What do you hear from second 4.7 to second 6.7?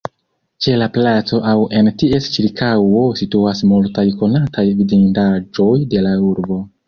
vidindaĵoj de la urbo.